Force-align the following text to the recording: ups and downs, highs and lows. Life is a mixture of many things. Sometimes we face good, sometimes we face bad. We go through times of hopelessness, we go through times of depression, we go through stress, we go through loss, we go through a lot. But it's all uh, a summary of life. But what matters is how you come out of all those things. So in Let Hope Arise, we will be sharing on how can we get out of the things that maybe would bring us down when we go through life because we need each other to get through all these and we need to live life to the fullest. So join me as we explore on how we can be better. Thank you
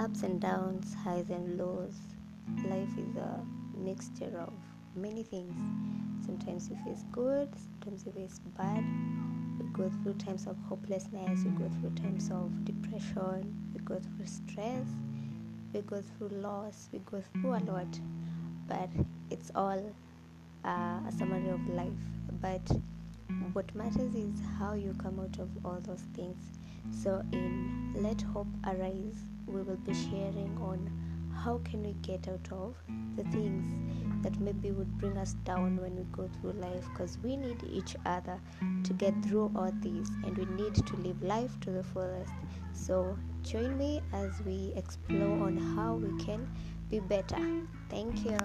ups 0.00 0.22
and 0.22 0.40
downs, 0.40 0.94
highs 1.04 1.28
and 1.28 1.58
lows. 1.58 1.94
Life 2.64 2.88
is 2.96 3.16
a 3.16 3.44
mixture 3.76 4.32
of 4.40 4.52
many 4.96 5.22
things. 5.22 5.52
Sometimes 6.24 6.70
we 6.70 6.76
face 6.76 7.04
good, 7.12 7.48
sometimes 7.54 8.06
we 8.06 8.12
face 8.12 8.40
bad. 8.56 8.82
We 9.58 9.66
go 9.74 9.90
through 10.02 10.14
times 10.14 10.46
of 10.46 10.56
hopelessness, 10.70 11.44
we 11.44 11.50
go 11.50 11.68
through 11.80 11.90
times 12.02 12.30
of 12.30 12.64
depression, 12.64 13.54
we 13.74 13.80
go 13.80 14.00
through 14.00 14.26
stress, 14.26 14.86
we 15.74 15.82
go 15.82 16.02
through 16.02 16.30
loss, 16.38 16.88
we 16.92 17.00
go 17.00 17.22
through 17.34 17.56
a 17.56 17.62
lot. 17.70 18.00
But 18.66 18.88
it's 19.28 19.50
all 19.54 19.84
uh, 20.64 21.00
a 21.08 21.12
summary 21.18 21.50
of 21.50 21.68
life. 21.68 21.90
But 22.40 22.62
what 23.52 23.74
matters 23.74 24.14
is 24.14 24.40
how 24.58 24.74
you 24.74 24.94
come 25.02 25.20
out 25.20 25.38
of 25.38 25.48
all 25.64 25.80
those 25.80 26.04
things. 26.14 26.58
So 26.90 27.22
in 27.32 27.92
Let 27.96 28.20
Hope 28.22 28.46
Arise, 28.66 29.24
we 29.46 29.62
will 29.62 29.76
be 29.76 29.94
sharing 29.94 30.56
on 30.60 30.90
how 31.44 31.58
can 31.64 31.82
we 31.82 31.92
get 32.02 32.28
out 32.28 32.48
of 32.52 32.74
the 33.16 33.24
things 33.24 33.64
that 34.22 34.38
maybe 34.40 34.70
would 34.70 34.98
bring 34.98 35.16
us 35.16 35.34
down 35.44 35.80
when 35.80 35.96
we 35.96 36.02
go 36.12 36.28
through 36.40 36.52
life 36.52 36.84
because 36.92 37.18
we 37.22 37.36
need 37.36 37.62
each 37.70 37.96
other 38.04 38.38
to 38.84 38.92
get 38.92 39.14
through 39.24 39.50
all 39.56 39.72
these 39.80 40.08
and 40.24 40.36
we 40.36 40.44
need 40.62 40.74
to 40.74 40.96
live 40.96 41.22
life 41.22 41.58
to 41.60 41.70
the 41.70 41.82
fullest. 41.82 42.32
So 42.72 43.16
join 43.42 43.76
me 43.78 44.02
as 44.12 44.30
we 44.44 44.72
explore 44.76 45.46
on 45.46 45.56
how 45.76 45.94
we 45.94 46.22
can 46.22 46.48
be 46.90 47.00
better. 47.00 47.38
Thank 47.88 48.24
you 48.24 48.36